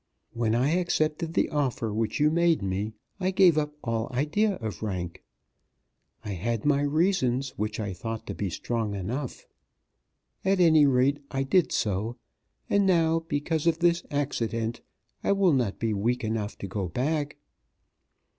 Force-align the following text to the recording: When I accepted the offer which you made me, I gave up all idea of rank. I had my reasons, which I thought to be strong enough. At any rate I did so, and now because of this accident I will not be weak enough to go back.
When 0.33 0.55
I 0.55 0.69
accepted 0.77 1.35
the 1.35 1.47
offer 1.51 1.93
which 1.93 2.19
you 2.19 2.31
made 2.31 2.63
me, 2.63 2.93
I 3.19 3.29
gave 3.29 3.55
up 3.55 3.75
all 3.83 4.09
idea 4.11 4.53
of 4.55 4.81
rank. 4.81 5.21
I 6.25 6.31
had 6.31 6.65
my 6.65 6.81
reasons, 6.81 7.53
which 7.55 7.79
I 7.79 7.93
thought 7.93 8.25
to 8.25 8.33
be 8.33 8.49
strong 8.49 8.95
enough. 8.95 9.45
At 10.43 10.59
any 10.59 10.87
rate 10.87 11.19
I 11.29 11.43
did 11.43 11.71
so, 11.71 12.17
and 12.67 12.87
now 12.87 13.19
because 13.19 13.67
of 13.67 13.77
this 13.77 14.01
accident 14.09 14.81
I 15.23 15.33
will 15.33 15.53
not 15.53 15.77
be 15.77 15.93
weak 15.93 16.23
enough 16.23 16.57
to 16.57 16.67
go 16.67 16.87
back. 16.87 17.37